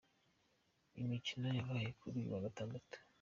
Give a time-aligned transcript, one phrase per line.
[1.01, 2.97] Imikino yabaye kuri uyu wa Gatandatu:.